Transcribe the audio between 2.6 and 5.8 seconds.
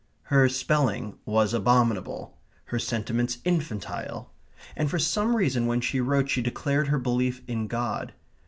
Her sentiments infantile. And for some reason when